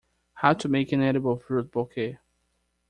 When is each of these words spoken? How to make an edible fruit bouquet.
How 0.33 0.53
to 0.53 0.67
make 0.67 0.91
an 0.93 1.01
edible 1.03 1.37
fruit 1.37 1.71
bouquet. 1.71 2.17